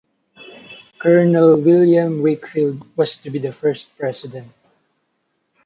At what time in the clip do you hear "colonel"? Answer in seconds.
0.97-1.61